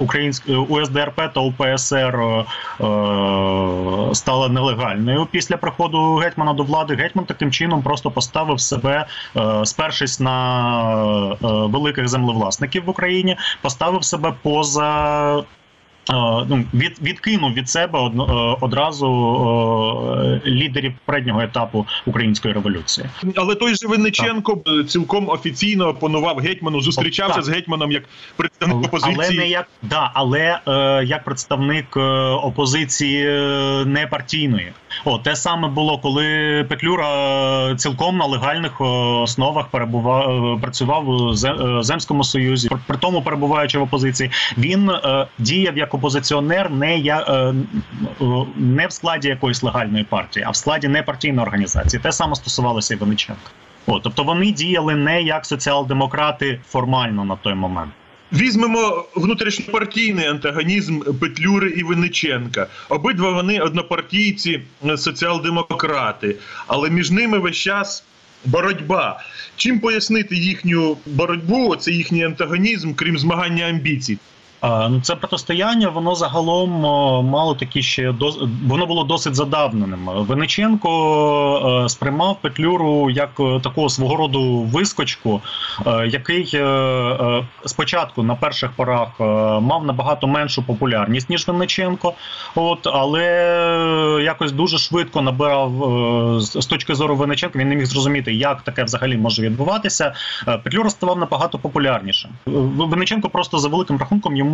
Е, 0.00 0.04
Українськ 0.04 0.48
УСДРП 0.68 1.20
та 1.34 1.40
УПСР 1.40 2.16
е, 2.16 2.44
е, 2.84 4.14
стала 4.14 4.48
нелегальною 4.48 5.26
після 5.30 5.56
приходу 5.56 6.14
гетьмана 6.14 6.52
до 6.52 6.62
влади. 6.62 6.94
Гетьман 6.94 7.24
таким 7.24 7.50
чином 7.50 7.82
просто 7.82 8.10
поставив 8.10 8.60
себе, 8.60 9.06
е, 9.36 9.66
спершись 9.66 10.20
на 10.20 10.36
е, 11.32 11.36
великих 11.42 12.08
землевласників 12.08 12.84
в 12.84 12.90
Україні, 12.90 13.36
поставив 13.62 14.04
себе 14.04 14.34
поза 14.42 14.90
Е, 14.90 15.44
ну, 16.48 16.64
від, 16.74 16.98
відкинув 17.02 17.52
від 17.52 17.68
себе 17.68 17.98
одно- 17.98 18.52
е, 18.52 18.56
одразу 18.60 19.06
е, 20.44 20.50
лідерів 20.50 20.92
переднього 21.04 21.40
етапу 21.40 21.86
української 22.06 22.54
революції. 22.54 23.06
Але 23.36 23.54
той 23.54 23.74
же 23.74 23.88
Винниченко 23.88 24.56
так. 24.56 24.88
цілком 24.88 25.28
офіційно 25.28 25.88
опонував 25.88 26.38
гетьману, 26.38 26.80
зустрічався 26.80 27.34
Так. 27.34 27.44
з 27.44 27.48
гетьманом 27.48 27.92
як 27.92 28.02
представник 28.36 28.86
опозиції, 28.86 29.16
але 29.18 29.30
не 29.30 29.48
як 29.48 29.66
да, 29.82 30.10
але 30.14 30.60
е, 30.68 31.04
як 31.04 31.24
представник 31.24 31.96
е, 31.96 32.00
опозиції 32.30 33.26
е, 33.26 33.84
непартійної. 33.84 34.72
О, 35.04 35.18
те 35.18 35.36
саме 35.36 35.68
було, 35.68 35.98
коли 35.98 36.24
Петлюра 36.68 37.06
е, 37.70 37.76
цілком 37.76 38.16
на 38.16 38.26
легальних 38.26 38.72
е, 38.80 38.84
основах 38.84 39.68
перебував 39.68 40.54
е, 40.56 40.60
працював 40.60 41.08
у 41.08 41.34
Земському 41.82 42.24
Союзі, 42.24 42.70
при, 42.86 42.96
тому 42.96 43.22
перебуваючи 43.22 43.78
в 43.78 43.82
опозиції, 43.82 44.30
він 44.58 44.90
діяв 45.38 45.76
як 45.76 45.94
опозиціонер, 45.94 46.70
не 46.70 46.98
я 46.98 47.52
не 48.56 48.86
в 48.86 48.92
складі 48.92 49.28
якоїсь 49.28 49.62
легальної 49.62 50.04
партії, 50.04 50.44
а 50.48 50.50
в 50.50 50.56
складі 50.56 50.88
непартійної 50.88 51.46
організації. 51.46 52.02
Те 52.02 52.12
саме 52.12 52.34
стосувалося 52.34 52.94
і 52.94 52.96
Винниченка. 52.96 53.50
О, 53.86 54.00
тобто 54.00 54.22
вони 54.22 54.52
діяли 54.52 54.94
не 54.94 55.22
як 55.22 55.46
соціал-демократи 55.46 56.60
формально 56.68 57.24
на 57.24 57.36
той 57.36 57.54
момент. 57.54 57.92
Візьмемо 58.32 59.04
внутрішньопартійний 59.14 60.26
антагонізм 60.26 61.00
Петлюри 61.00 61.70
і 61.70 61.82
Винниченка. 61.82 62.66
Обидва 62.88 63.30
вони 63.30 63.60
однопартійці, 63.60 64.60
е, 64.84 64.96
соціал-демократи, 64.96 66.36
але 66.66 66.90
між 66.90 67.10
ними 67.10 67.38
весь 67.38 67.56
час 67.56 68.04
боротьба. 68.44 69.20
Чим 69.56 69.80
пояснити 69.80 70.36
їхню 70.36 70.96
боротьбу, 71.06 71.76
це 71.76 71.92
їхній 71.92 72.24
антагонізм, 72.24 72.94
крім 72.94 73.18
змагання 73.18 73.64
амбіцій? 73.64 74.18
Ну, 74.62 75.00
це 75.02 75.16
протистояння, 75.16 75.88
воно 75.88 76.14
загалом 76.14 76.70
мало 77.30 77.54
такі 77.54 77.82
ще 77.82 78.14
воно 78.66 78.86
було 78.86 79.04
досить 79.04 79.34
задавненим. 79.34 80.00
Вениченко 80.06 81.82
е, 81.84 81.88
сприймав 81.88 82.36
Петлюру 82.40 83.10
як 83.10 83.30
е, 83.40 83.60
такого 83.60 83.88
свого 83.88 84.16
роду 84.16 84.42
вискочку, 84.62 85.40
е, 85.86 86.06
який 86.06 86.60
спочатку 87.66 88.22
на 88.22 88.34
перших 88.34 88.70
порах 88.70 89.08
мав 89.60 89.84
набагато 89.84 90.26
меншу 90.26 90.62
популярність 90.62 91.30
ніж 91.30 91.48
Вениченко. 91.48 92.12
От 92.54 92.86
але 92.86 93.24
якось 94.24 94.52
дуже 94.52 94.78
швидко 94.78 95.22
набирав 95.22 95.70
з 96.40 96.66
точки 96.66 96.94
зору 96.94 97.16
Вениченка. 97.16 97.58
Він 97.58 97.68
не 97.68 97.76
міг 97.76 97.86
зрозуміти, 97.86 98.34
як 98.34 98.62
таке 98.62 98.84
взагалі 98.84 99.16
може 99.16 99.42
відбуватися. 99.42 100.14
Петлюра 100.64 100.90
ставав 100.90 101.18
набагато 101.18 101.58
популярнішим. 101.58 102.30
Вениченко 102.46 103.28
просто 103.28 103.58
за 103.58 103.68
великим 103.68 103.98
рахунком 103.98 104.36
йому 104.36 104.49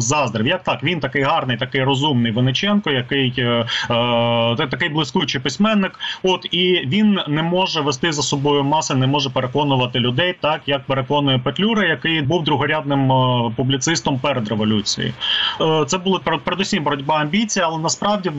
заздрив. 0.00 0.46
Як 0.46 0.62
так? 0.62 0.82
Він 0.84 1.00
такий 1.00 1.22
гарний, 1.22 1.56
такий 1.56 1.84
розумний 1.84 2.32
Вениченко, 2.32 2.90
який 2.90 3.34
е, 3.38 3.66
е, 3.90 4.66
такий 4.66 4.88
блискучий 4.88 5.40
письменник. 5.40 5.98
От 6.22 6.46
і 6.50 6.82
він 6.86 7.20
не 7.28 7.42
може 7.42 7.80
вести 7.80 8.12
за 8.12 8.22
собою 8.22 8.64
маси, 8.64 8.94
не 8.94 9.06
може 9.06 9.30
переконувати 9.30 9.98
людей, 9.98 10.34
так 10.40 10.60
як 10.66 10.84
переконує 10.84 11.38
Петлюра, 11.38 11.84
який 11.84 12.22
був 12.22 12.44
другорядним 12.44 13.12
е, 13.12 13.52
публіцистом 13.56 14.18
перед 14.18 14.48
революцією. 14.48 15.12
Е, 15.60 15.84
Це 15.86 15.98
була 15.98 16.18
пер- 16.24 16.38
передусім 16.38 16.84
боротьба 16.84 17.14
амбіцій, 17.16 17.60
але 17.60 17.78
насправді 17.78 18.28
е, 18.28 18.32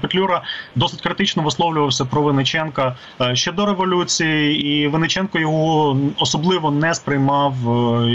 Петлюра 0.00 0.42
досить 0.74 1.00
критично 1.00 1.42
висловлювався 1.42 2.04
про 2.04 2.22
Винниченка 2.22 2.96
е, 3.20 3.36
ще 3.36 3.52
до 3.52 3.66
революції, 3.66 4.66
і 4.66 4.88
Винниченко 4.88 5.38
його 5.38 5.96
особливо 6.18 6.70
не 6.70 6.94
сприймав 6.94 7.54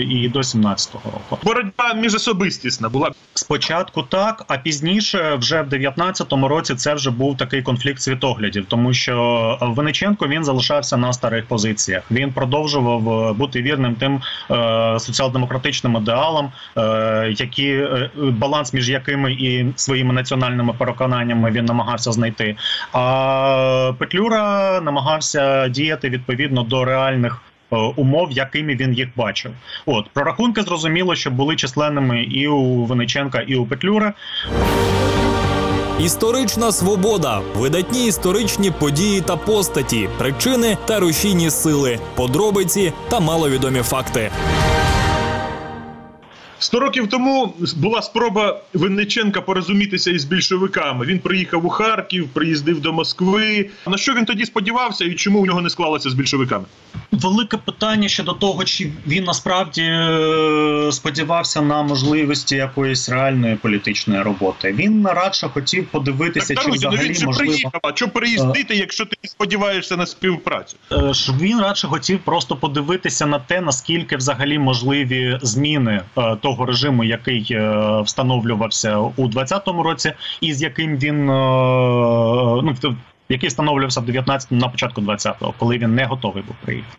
і 0.10 0.30
до 0.30 0.40
17-го 0.40 1.02
року. 1.06 1.38
Боротьба 1.48 1.94
міжособистісна 1.94 2.90
була. 2.90 3.12
Спочатку 3.34 4.04
так, 4.04 4.46
а 4.48 4.58
пізніше, 4.58 5.36
вже 5.36 5.62
в 5.62 5.70
19-му 5.70 6.48
році, 6.48 6.76
це 6.76 6.94
вже 6.94 7.12
був 7.12 7.38
такий 7.38 7.62
конфлікт 7.62 8.02
світоглядів, 8.02 8.66
тому 8.68 8.94
що 8.94 9.58
Винниченко 9.62 10.28
він 10.28 10.44
залишався 10.44 10.98
на 10.98 11.14
старих 11.14 11.46
позиціях. 11.46 12.04
Він 12.12 12.34
продовжував 12.34 13.30
е, 13.30 13.34
бути 13.34 13.62
вірним 13.62 13.96
тим 13.96 14.22
е, 14.52 15.00
соціал-демократичним 15.00 15.98
ідеалам, 15.98 16.52
е, 16.78 17.34
які 17.38 17.68
е, 17.68 18.12
баланс 18.16 18.74
між 18.74 18.90
якими 18.90 19.34
і 19.34 19.74
своїми 19.76 20.14
національними 20.14 20.74
переконаннями 20.74 21.52
він 21.52 21.66
намагався 21.66 22.12
знайти. 22.12 22.56
А 22.94 23.94
Петлюра 23.98 24.82
намагався 24.82 25.68
діяти 25.68 26.10
відповідно 26.10 26.64
до 26.64 26.86
реальних. 26.86 27.42
Е, 27.72 27.76
Умов, 27.76 28.32
якими 28.32 28.76
він 28.76 28.94
їх 28.94 29.08
бачив, 29.16 29.52
от 29.86 30.10
прорахунки 30.14 30.62
зрозуміло, 30.62 31.16
що 31.16 31.32
були 31.32 31.56
численними 31.56 32.24
і 32.24 32.48
у 32.48 32.86
Вениченка, 32.86 33.40
і 33.40 33.56
у 33.56 33.66
Петлюра. 33.66 34.14
Історична 36.00 36.72
свобода, 36.72 37.42
видатні 37.56 38.08
історичні 38.08 38.72
події 38.72 39.22
та 39.22 39.38
постаті, 39.38 40.10
причини 40.18 40.78
та 40.86 41.00
рушійні 41.00 41.50
сили, 41.50 42.00
подробиці 42.16 42.94
та 43.10 43.20
маловідомі 43.20 43.80
факти. 43.82 44.32
Сто 46.60 46.80
років 46.80 47.08
тому 47.10 47.54
була 47.76 48.02
спроба 48.02 48.60
Винниченка 48.74 49.42
порозумітися 49.42 50.12
із 50.12 50.26
більшовиками. 50.26 51.06
Він 51.06 51.20
приїхав 51.20 51.66
у 51.66 51.70
Харків, 51.70 52.30
приїздив 52.34 52.82
до 52.82 52.94
Москви. 52.94 53.70
На 53.88 53.98
що 53.98 54.14
він 54.14 54.26
тоді 54.26 54.46
сподівався 54.46 55.06
і 55.06 55.14
чому 55.14 55.40
у 55.40 55.46
нього 55.46 55.62
не 55.62 55.70
склалося 55.70 56.10
з 56.10 56.14
більшовиками? 56.14 56.66
Велике 57.12 57.58
питання 57.58 58.08
щодо 58.08 58.34
того, 58.34 58.64
чи 58.64 58.92
він 59.08 59.24
насправді 59.24 59.82
е, 59.82 60.90
сподівався 60.92 61.62
на 61.62 61.84
можливості 61.84 62.56
якоїсь 62.56 63.10
реальної 63.10 63.56
політичної 63.56 64.22
роботи. 64.22 64.74
Він 64.74 65.08
радше 65.08 65.48
хотів 65.54 65.88
подивитися, 65.88 66.54
Так, 66.54 66.64
чи 66.64 66.70
ну 66.70 66.76
взагалі 66.76 67.00
він 67.10 67.26
можливо. 67.26 67.36
приїхав. 67.52 67.72
А 67.84 67.96
що 67.96 68.08
приїздити, 68.10 68.76
якщо 68.76 69.06
ти 69.06 69.16
не 69.24 69.30
сподіваєшся 69.30 69.98
на 69.98 70.06
співпрацю? 70.06 70.78
Е, 70.92 71.12
Він 71.42 71.62
радше 71.62 71.88
хотів 71.88 72.20
просто 72.20 72.56
подивитися 72.56 73.26
на 73.26 73.40
те, 73.40 73.62
наскільки 73.62 74.18
взагалі 74.18 74.60
можливі 74.60 75.40
зміни 75.42 76.02
е, 76.18 76.36
того 76.48 76.66
режиму, 76.66 77.04
який 77.04 77.48
е, 77.52 78.02
встановлювався 78.02 78.98
у 78.98 79.28
20-му 79.28 79.84
році, 79.84 80.14
і 80.42 80.54
з 80.54 80.62
яким 80.62 80.98
він 80.98 81.30
е, 81.30 81.34
ну 82.64 82.76
який 83.30 83.50
встановлювався 83.50 84.02
в 84.02 84.10
19-му, 84.10 84.60
на 84.60 84.68
початку 84.68 85.02
20-го, 85.02 85.54
коли 85.58 85.78
він 85.78 85.96
не 85.96 86.06
готовий 86.06 86.44
був 86.44 86.56
приїхати. 86.66 86.98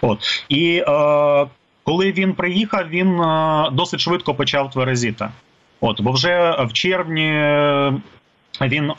От 0.00 0.44
і 0.48 0.84
е, 0.88 1.46
коли 1.84 2.12
він 2.12 2.32
приїхав, 2.32 2.88
він 2.88 3.20
е, 3.20 3.68
досить 3.72 4.00
швидко 4.00 4.34
почав 4.34 4.70
тверезіти. 4.70 5.28
От, 5.80 6.00
бо 6.00 6.12
вже 6.12 6.56
в 6.68 6.72
червні 6.72 7.30
він 8.60 8.90
е, 8.90 8.94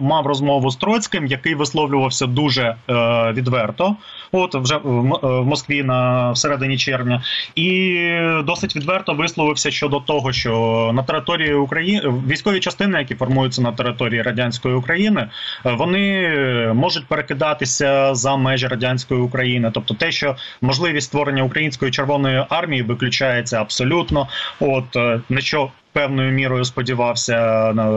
мав 0.00 0.26
розмову 0.26 0.70
з 0.70 0.76
Троцьким, 0.76 1.26
який 1.26 1.54
висловлювався 1.54 2.26
дуже 2.26 2.62
е, 2.62 2.94
відверто. 3.32 3.96
От 4.32 4.54
вже 4.54 4.76
в 4.76 5.14
е, 5.14 5.40
в 5.40 5.46
Москві 5.46 5.82
на 5.82 6.30
всередині 6.30 6.76
червня, 6.76 7.22
і 7.54 8.00
досить 8.44 8.76
відверто 8.76 9.14
висловився 9.14 9.70
щодо 9.70 10.00
того, 10.00 10.32
що 10.32 10.90
на 10.94 11.02
території 11.02 11.54
України 11.54 12.02
військові 12.28 12.60
частини, 12.60 12.98
які 12.98 13.14
формуються 13.14 13.62
на 13.62 13.72
території 13.72 14.22
радянської 14.22 14.74
України, 14.74 15.28
е, 15.66 15.72
вони 15.72 16.28
можуть 16.74 17.06
перекидатися 17.06 18.14
за 18.14 18.36
межі 18.36 18.66
радянської 18.66 19.20
України. 19.20 19.70
Тобто, 19.74 19.94
те, 19.94 20.12
що 20.12 20.36
можливість 20.60 21.06
створення 21.06 21.42
української 21.42 21.90
червоної 21.90 22.44
армії 22.48 22.82
виключається 22.82 23.60
абсолютно. 23.60 24.28
От 24.60 24.96
е, 24.96 25.20
на 25.28 25.40
що 25.40 25.70
певною 25.92 26.32
мірою 26.32 26.64
сподівався 26.64 27.72
на 27.74 27.90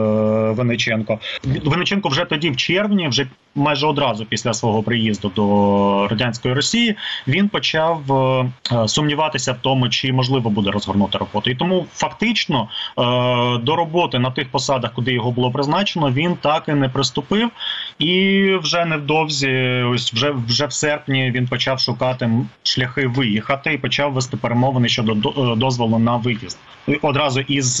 Виниченко. 0.52 1.18
Винниченко 1.64 2.08
вже 2.08 2.24
тоді, 2.24 2.50
в 2.50 2.56
червні, 2.56 3.08
вже 3.08 3.26
майже 3.54 3.86
одразу 3.86 4.24
після 4.24 4.54
свого 4.54 4.82
приїзду 4.82 5.32
до 5.36 6.08
радянської 6.08 6.54
Росії, 6.54 6.96
він 7.28 7.48
почав 7.48 8.12
е, 8.12 8.52
е, 8.72 8.88
сумніватися 8.88 9.52
в 9.52 9.56
тому, 9.60 9.88
чи 9.88 10.12
можливо 10.12 10.50
буде 10.50 10.70
розгорнути 10.70 11.18
роботу. 11.18 11.50
І 11.50 11.54
тому 11.54 11.86
фактично 11.92 12.68
е, 12.98 13.02
до 13.58 13.76
роботи 13.76 14.18
на 14.18 14.30
тих 14.30 14.48
посадах, 14.48 14.92
куди 14.92 15.12
його 15.12 15.30
було 15.30 15.50
призначено, 15.50 16.10
він 16.10 16.36
так 16.36 16.64
і 16.68 16.72
не 16.72 16.88
приступив. 16.88 17.50
І 17.98 18.42
вже 18.62 18.84
невдовзі, 18.84 19.82
ось 19.92 20.12
вже 20.12 20.34
вже 20.48 20.66
в 20.66 20.72
серпні, 20.72 21.30
він 21.30 21.46
почав 21.46 21.80
шукати 21.80 22.30
шляхи 22.62 23.06
виїхати 23.06 23.72
і 23.72 23.78
почав 23.78 24.12
вести 24.12 24.36
перемовини 24.36 24.88
щодо 24.88 25.14
дозволу 25.56 25.98
на 25.98 26.16
виїзд. 26.16 26.58
Одразу 27.02 27.40
із 27.40 27.80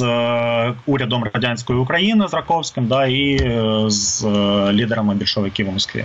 урядом 0.86 1.24
радянської 1.34 1.78
України 1.78 2.28
з 2.28 2.34
Раковським, 2.34 2.86
да 2.86 3.06
і 3.06 3.38
з 3.90 4.24
лідерами 4.72 5.14
більшовиків 5.14 5.61
у 5.68 5.72
Москві. 5.72 6.04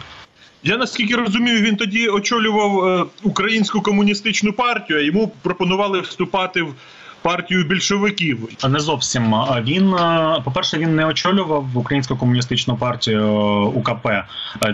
Я 0.64 0.78
наскільки 0.78 1.16
розумію, 1.16 1.62
він 1.62 1.76
тоді 1.76 2.08
очолював 2.08 2.88
е, 2.88 3.06
українську 3.24 3.82
комуністичну 3.82 4.54
партію, 4.54 5.00
а 5.00 5.02
йому 5.02 5.32
пропонували 5.42 6.00
вступати 6.00 6.62
в 6.62 6.74
партію 7.22 7.64
більшовиків. 7.64 8.50
Не 8.70 8.80
зовсім 8.80 9.36
він, 9.62 9.94
е, 9.94 10.42
по-перше, 10.46 10.78
він 10.78 10.96
не 10.96 11.06
очолював 11.06 11.66
українську 11.74 12.16
комуністичну 12.16 12.78
партію 12.78 13.22
е, 13.22 13.80
УКП. 13.80 14.08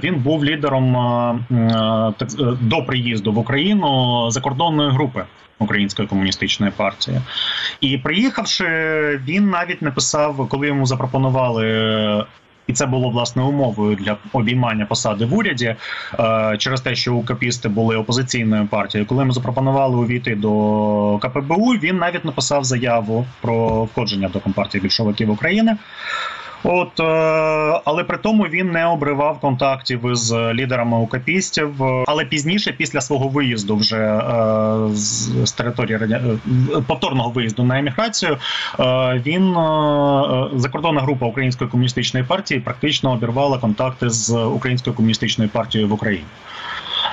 Він 0.03 0.15
був 0.15 0.45
лідером 0.45 0.93
до 2.61 2.83
приїзду 2.83 3.31
в 3.31 3.37
Україну 3.37 4.27
закордонної 4.31 4.91
групи. 4.91 5.25
Української 5.59 6.07
комуністичної 6.07 6.71
партії, 6.75 7.21
і 7.81 7.97
приїхавши, 7.97 8.65
він 9.27 9.49
навіть 9.49 9.81
не 9.81 9.91
писав, 9.91 10.47
коли 10.49 10.67
йому 10.67 10.85
запропонували, 10.85 12.25
і 12.67 12.74
це 12.74 12.86
було 12.86 13.10
власне 13.10 13.43
умовою 13.43 13.96
для 13.96 14.17
обіймання 14.34 14.86
посади 14.86 15.25
в 15.25 15.34
уряді 15.34 15.75
е, 16.20 16.55
через 16.58 16.82
те, 16.82 16.96
що 16.96 17.15
УКПісти 17.15 17.70
були 17.70 17.96
опозиційною 17.96 18.67
партією. 18.67 19.08
Коли 19.08 19.25
ми 19.25 19.34
запропонували 19.34 19.98
увійти 19.98 20.36
до 20.36 21.20
КПБУ, 21.22 21.72
він 21.72 21.98
навіть 21.98 22.25
написав 22.25 22.63
заяву 22.63 23.25
про 23.41 23.84
входження 23.84 24.29
до 24.29 24.39
компартії 24.39 24.82
більшовиків 24.82 25.32
України. 25.32 25.77
От, 26.63 27.00
е, 27.00 27.03
але 27.86 28.03
при 28.03 28.17
тому 28.17 28.43
він 28.43 28.72
не 28.72 28.86
обривав 28.86 29.39
контактів 29.39 30.12
із 30.12 30.34
лідерами 30.34 30.98
укапістів. 30.98 31.84
Е, 31.84 32.03
Але 32.08 32.25
пізніше, 32.25 32.72
після 32.72 33.01
свого 33.01 33.27
виїзду, 33.27 33.75
вже 33.75 33.98
е, 33.98 34.96
з, 34.96 35.51
території 35.51 35.98
е, 35.98 36.39
повторного 36.88 37.29
виїзду 37.29 37.63
на 37.63 37.79
еміграцію, 37.79 38.38
е, 38.79 39.22
він 39.25 39.55
е, 39.55 39.60
е, 39.60 40.60
закордонна 40.60 41.01
група 41.01 41.25
Української 41.25 41.70
комуністичної 41.70 42.25
партії 42.25 42.60
практично 42.60 43.12
обірвала 43.12 43.58
контакти 43.58 44.10
з 44.10 44.38
Українською 44.38 44.96
комуністичною 44.96 45.50
партією 45.50 45.89
в 45.89 45.93
Україні. 45.93 46.25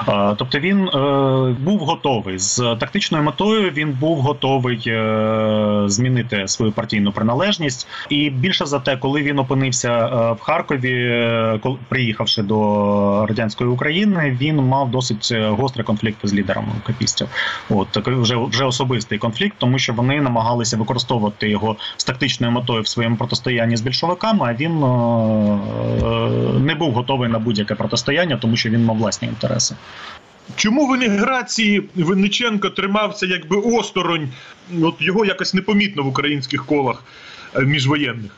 Е, 0.09 0.35
Тобто 0.38 0.59
він 0.59 0.88
е, 0.88 1.57
був 1.61 1.78
готовий 1.78 2.38
з 2.38 2.76
тактичною 2.80 3.25
метою. 3.25 3.71
Він 3.71 3.92
був 4.00 4.21
готовий 4.21 4.83
е, 4.87 5.83
змінити 5.87 6.49
свою 6.49 6.73
партійну 6.73 7.12
приналежність. 7.12 7.88
І 8.09 8.30
більше 8.30 8.66
за 8.66 8.78
те, 8.78 8.97
коли 8.97 9.23
він 9.23 9.38
опинився 9.38 10.07
в 10.33 10.40
Харкові, 10.40 11.61
приїхавши 11.88 12.42
до 12.42 13.26
радянської 13.26 13.71
України, 13.71 14.37
він 14.40 14.57
мав 14.57 14.90
досить 14.90 15.33
гострі 15.33 15.83
конфлікти 15.83 16.28
з 16.28 16.35
лідерами 16.35 16.69
капістів. 16.87 17.28
От 17.71 17.88
такий 17.88 18.14
вже 18.14 18.37
вже 18.37 18.64
особистий 18.64 19.19
конфлікт, 19.19 19.54
тому 19.59 19.78
що 19.78 19.92
вони 19.92 20.21
намагалися 20.21 20.76
використовувати 20.76 21.50
його 21.50 21.76
з 21.97 22.04
тактичною 22.04 22.52
метою 22.52 22.83
в 22.83 22.88
своєму 22.88 23.16
протистоянні 23.16 23.76
з 23.76 23.80
більшовиками. 23.80 24.47
А 24.50 24.54
він 24.54 24.80
не 26.64 26.75
був 26.75 26.92
готовий 26.92 27.28
на 27.28 27.38
будь-яке 27.38 27.75
протистояння, 27.75 28.37
тому 28.37 28.57
що 28.57 28.71
він 28.71 28.85
мав 28.85 28.97
власні 28.97 29.28
інтереси. 29.28 29.75
Чому 30.56 30.87
в 30.87 30.92
еміграції 30.92 31.88
Винниченко 31.94 32.70
тримався 32.70 33.26
якби 33.26 33.57
осторонь? 33.57 34.29
От 34.83 34.94
його 34.98 35.24
якось 35.24 35.55
непомітно 35.55 36.03
в 36.03 36.07
українських 36.07 36.66
колах 36.66 37.05
е, 37.57 37.61
міжвоєнних. 37.61 38.31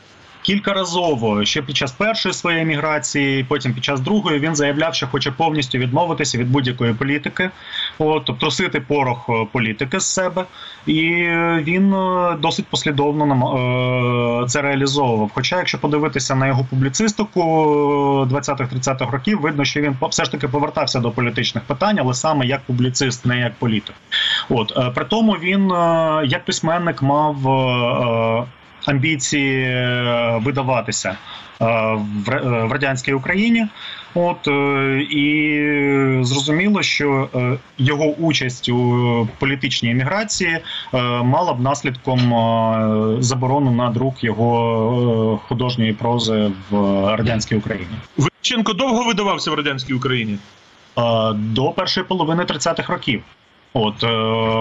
Кількаразово 0.43 1.45
ще 1.45 1.61
під 1.61 1.77
час 1.77 1.91
першої 1.91 2.33
своєї 2.33 2.63
еміграції, 2.63 3.43
потім 3.43 3.73
під 3.73 3.83
час 3.83 3.99
другої 3.99 4.39
він 4.39 4.55
заявляв, 4.55 4.95
що 4.95 5.07
хоче 5.07 5.31
повністю 5.31 5.77
відмовитися 5.77 6.37
від 6.37 6.51
будь-якої 6.51 6.93
політики, 6.93 7.49
от 7.99 8.25
тобто 8.25 8.33
трусити 8.33 8.79
порох 8.79 9.25
е, 9.29 9.47
політики 9.51 9.99
з 9.99 10.05
себе, 10.05 10.45
і 10.85 11.01
він 11.63 11.93
е, 11.93 12.37
досить 12.39 12.65
послідовно 12.65 13.25
нам 13.25 13.43
е, 13.43 14.47
це 14.47 14.61
реалізовував. 14.61 15.31
Хоча, 15.33 15.57
якщо 15.57 15.77
подивитися 15.77 16.35
на 16.35 16.47
його 16.47 16.67
публіцистику 16.69 17.41
20-30-х 18.31 19.11
років, 19.11 19.41
видно, 19.41 19.65
що 19.65 19.81
він 19.81 19.97
все 20.01 20.25
ж 20.25 20.31
таки 20.31 20.47
повертався 20.47 20.99
до 20.99 21.11
політичних 21.11 21.63
питань, 21.63 21.99
але 21.99 22.13
саме 22.13 22.45
як 22.45 22.61
публіцист, 22.61 23.25
не 23.25 23.39
як 23.39 23.53
політик. 23.53 23.95
От 24.49 24.95
при 24.95 25.05
тому 25.05 25.31
він 25.31 25.69
як 26.29 26.45
письменник 26.45 27.01
мав. 27.01 27.37
Амбіції 28.85 29.63
е, 29.63 30.39
видаватися 30.43 31.09
е, 31.09 31.15
в 32.25 32.31
е, 32.31 32.65
в 32.65 32.71
радянській 32.71 33.13
Україні. 33.13 33.67
От 34.15 34.47
і 35.11 36.19
зрозуміло, 36.21 36.81
що 36.81 37.29
його 37.77 38.05
участь 38.05 38.69
у 38.69 39.27
політичній 39.39 39.91
еміграції 39.91 40.59
мала 41.23 41.53
б 41.53 41.61
наслідком 41.61 42.19
заборону 43.21 43.71
на 43.71 43.89
друк 43.89 44.23
його 44.23 45.39
художньої 45.47 45.93
прози 45.93 46.51
в 46.69 46.75
радянській 47.15 47.55
Україні. 47.55 47.95
Винниченко 48.17 48.73
довго 48.73 49.03
видавався 49.03 49.51
в 49.51 49.53
радянській 49.53 49.93
Україні. 49.93 50.37
До 51.35 51.71
першої 51.71 52.05
половини 52.05 52.43
30-х 52.43 52.93
років. 52.93 53.23
От 53.73 54.03
е, 54.03 54.07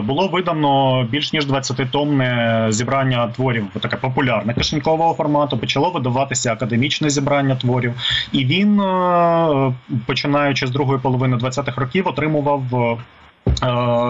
було 0.00 0.28
видано 0.28 1.04
більш 1.10 1.32
ніж 1.32 1.46
20-томне 1.46 2.72
зібрання 2.72 3.28
творів, 3.28 3.66
таке 3.80 3.96
популярне 3.96 4.54
кишенькового 4.54 5.14
формату. 5.14 5.58
Почало 5.58 5.90
видаватися 5.90 6.52
академічне 6.52 7.10
зібрання 7.10 7.56
творів, 7.56 7.94
і 8.32 8.44
він, 8.44 8.80
е, 8.80 9.74
починаючи 10.06 10.66
з 10.66 10.70
другої 10.70 11.00
половини 11.00 11.36
20-х 11.36 11.80
років, 11.80 12.08
отримував 12.08 12.62
е, 12.74 12.96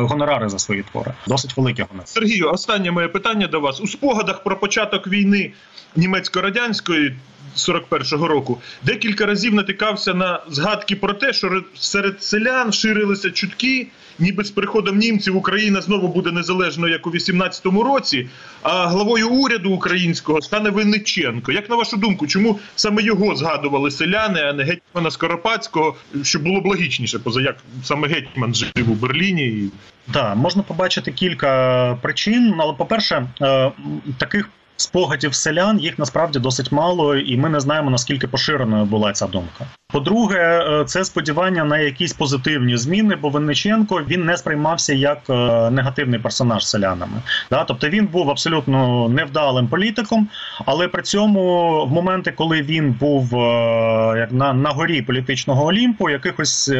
гонорари 0.09 0.49
за 0.49 0.59
свої 0.59 0.83
твори. 0.83 1.13
Досить 1.27 1.57
великі 1.57 1.83
гонорари. 1.83 2.07
Сергію, 2.07 2.51
останнє 2.51 2.91
моє 2.91 3.09
питання 3.09 3.47
до 3.47 3.61
вас. 3.61 3.81
У 3.81 3.87
спогадах 3.87 4.43
про 4.43 4.57
початок 4.57 5.09
війни 5.09 5.53
німецько-радянської 5.97 7.17
41-го 7.57 8.29
року 8.29 8.61
декілька 8.83 9.27
разів 9.27 9.55
натикався 9.55 10.15
на 10.15 10.41
згадки 10.49 10.97
про 10.97 11.15
те, 11.15 11.33
що 11.33 11.63
серед 11.75 12.23
селян 12.23 12.73
ширилися 12.73 13.31
чутки, 13.31 13.87
ніби 14.19 14.45
з 14.45 14.51
приходом 14.51 14.99
німців 14.99 15.37
Україна 15.37 15.81
знову 15.81 16.09
буде 16.09 16.33
незалежною, 16.33 16.93
як 16.93 17.07
у 17.07 17.11
18-му 17.11 17.83
році, 17.83 18.29
а 18.63 18.87
главою 18.87 19.29
уряду 19.29 19.71
українського 19.71 20.43
стане 20.43 20.71
Винниченко. 20.71 21.53
Як 21.53 21.71
на 21.71 21.77
вашу 21.77 21.97
думку, 21.97 22.27
чому 22.27 22.59
саме 22.77 23.03
його 23.03 23.37
згадували 23.37 23.91
селяни, 23.91 24.41
а 24.41 24.53
не 24.53 24.65
гетьмана 24.65 25.11
Скоропадського, 25.11 25.97
щоб 26.23 26.43
було 26.43 26.61
б 26.61 26.67
логічніше, 26.67 27.19
поза 27.19 27.41
як 27.41 27.57
саме 27.85 28.09
гетьман 28.09 28.55
жив 28.55 28.91
у 28.91 28.95
Берліні 28.95 29.47
і 29.47 29.71
Так, 30.13 30.37
можна 30.37 30.63
побачити 30.63 31.13
кілька 31.13 31.99
причин. 32.03 32.55
Але, 32.59 32.73
по-перше, 32.73 33.27
е, 33.43 33.73
таких 34.19 34.49
спогадів 34.83 35.35
селян 35.35 35.79
їх 35.79 35.99
насправді 35.99 36.39
досить 36.39 36.73
мало, 36.73 37.17
і 37.17 37.37
ми 37.37 37.49
не 37.49 37.61
знаємо 37.61 37.91
наскільки 37.91 38.27
поширеною 38.29 38.85
була 38.85 39.13
ця 39.13 39.27
думка. 39.27 39.67
По-друге, 39.93 40.39
е, 40.39 40.85
це 40.85 41.05
сподівання 41.05 41.65
на 41.65 41.79
якісь 41.79 42.13
позитивні 42.13 42.77
зміни, 42.77 43.17
бо 43.17 43.29
Винниченко 43.29 44.03
він 44.09 44.25
не 44.25 44.37
сприймався 44.37 44.95
як 44.95 45.19
е, 45.31 45.71
негативний 45.71 46.21
персонаж 46.21 46.67
селянами. 46.67 47.23
Да? 47.51 47.65
Тобто 47.65 47.89
він 47.89 48.07
був 48.07 48.31
абсолютно 48.31 49.09
невдалим 49.09 49.69
політиком, 49.69 50.29
але 50.67 50.89
при 50.89 51.03
цьому 51.03 51.43
в 51.87 51.93
моменти, 51.93 52.33
коли 52.33 52.63
він 52.63 52.93
був 52.93 53.35
е, 53.35 54.19
як 54.19 54.33
на, 54.33 54.53
на 54.53 54.71
горі 54.71 55.03
політичного 55.03 55.67
олімпу, 55.67 56.11
якихось 56.11 56.71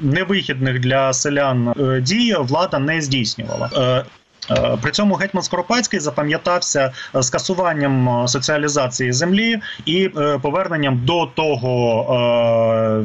невихідних 0.00 0.80
для 0.80 1.12
селян 1.12 1.74
дій 2.02 2.36
влада 2.38 2.78
не 2.78 3.00
здійснювала. 3.00 4.04
Е, 4.50 4.76
При 4.82 4.90
цьому 4.90 5.14
гетьман 5.14 5.42
Скоропадський 5.42 6.00
запам'ятався 6.00 6.92
е, 7.14 7.22
скасуванням 7.22 8.08
е, 8.08 8.28
соціалізації 8.28 9.12
землі 9.12 9.60
і 9.86 10.10
поверненням 10.42 11.00
до 11.04 11.26
того 11.26 13.04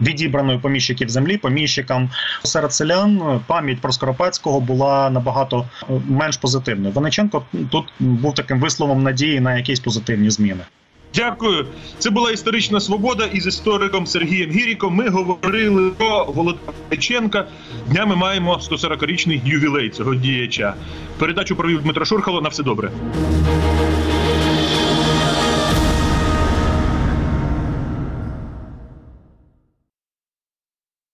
відібраної 0.00 0.58
поміщиків 0.58 1.08
землі, 1.08 1.36
поміщикам 1.36 2.10
серед 2.42 2.72
селян 2.72 3.40
пам'ять 3.46 3.80
про 3.80 3.92
Скоропадського 3.92 4.60
була 4.60 5.10
набагато 5.10 5.66
менш 6.08 6.36
позитивною. 6.36 6.94
Ваниченко 6.94 7.42
тут 7.70 7.92
був 7.98 8.34
таким 8.34 8.60
висловом 8.60 9.02
надії 9.02 9.40
на 9.40 9.56
якісь 9.56 9.80
позитивні 9.80 10.30
зміни. 10.30 10.60
Дякую. 11.14 11.66
Це 11.98 12.10
була 12.10 12.30
історична 12.30 12.80
свобода. 12.80 13.24
І 13.32 13.40
з 13.40 13.46
істориком 13.46 14.06
Сергієм 14.06 14.50
Гіріком 14.50 14.94
ми 14.94 15.08
говорили 15.08 15.90
про 15.90 16.24
Володимира 16.24 16.72
Ваниченка. 16.90 17.46
Днями 17.88 18.16
маємо 18.16 18.60
140-річний 18.70 19.40
ювілей 19.44 19.90
цього 19.90 20.14
діяча. 20.14 20.74
Передачу 21.18 21.56
провів 21.56 21.82
Дмитро 21.82 22.04
Шурхало. 22.04 22.40
На 22.40 22.48
все 22.48 22.62
добре. 22.62 22.90